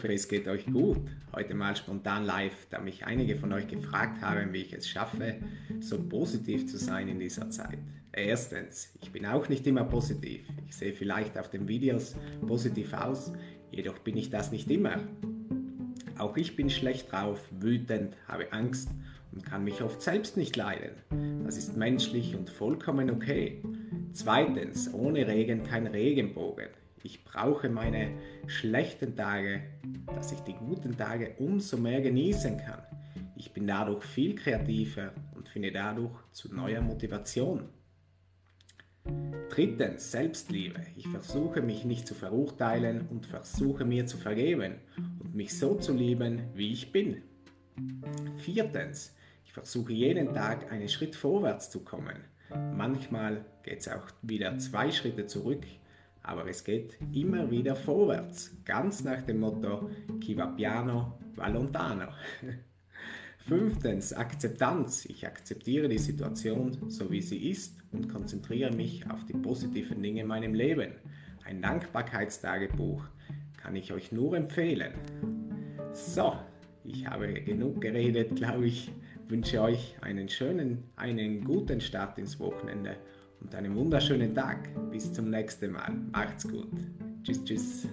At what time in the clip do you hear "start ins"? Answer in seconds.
81.80-82.40